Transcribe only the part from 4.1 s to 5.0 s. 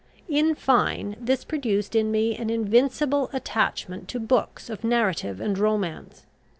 books of